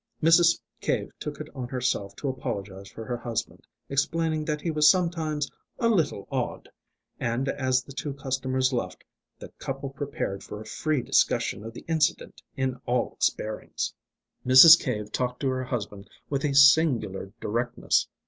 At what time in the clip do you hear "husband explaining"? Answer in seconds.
3.17-4.43